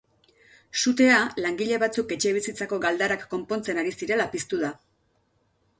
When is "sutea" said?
0.83-1.19